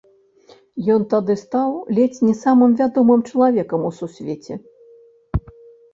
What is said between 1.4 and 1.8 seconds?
стаў